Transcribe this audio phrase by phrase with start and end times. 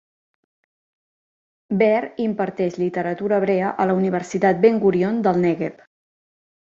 [1.81, 5.85] Be'er imparteix literatura hebrea a la Universitat Ben Gurion del Nègueb.